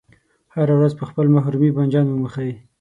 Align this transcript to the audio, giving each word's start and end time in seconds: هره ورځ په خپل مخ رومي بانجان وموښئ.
هره 0.55 0.73
ورځ 0.77 0.93
په 0.99 1.03
خپل 1.09 1.25
مخ 1.35 1.45
رومي 1.53 1.69
بانجان 1.75 2.05
وموښئ. 2.07 2.51